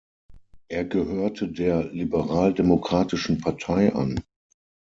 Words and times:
Er 0.67 0.83
gehörte 0.83 1.47
der 1.47 1.83
Liberaldemokratischen 1.91 3.39
Partei 3.39 3.93
an. 3.93 4.19